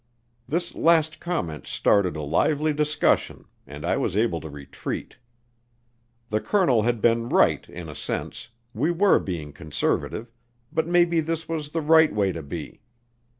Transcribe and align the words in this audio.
This 0.47 0.73
last 0.73 1.19
comment 1.19 1.67
started 1.67 2.15
a 2.15 2.23
lively 2.23 2.73
discussion, 2.73 3.45
and 3.67 3.85
I 3.85 3.97
was 3.97 4.17
able 4.17 4.41
to 4.41 4.49
retreat. 4.49 5.17
The 6.29 6.41
colonel 6.41 6.81
had 6.81 7.01
been 7.01 7.29
right 7.29 7.69
in 7.69 7.87
a 7.87 7.93
sense 7.93 8.49
we 8.73 8.89
were 8.89 9.19
being 9.19 9.53
conservative, 9.53 10.31
but 10.73 10.87
maybe 10.87 11.19
this 11.19 11.47
was 11.47 11.69
the 11.69 11.81
right 11.81 12.11
way 12.11 12.31
to 12.31 12.41
be. 12.41 12.81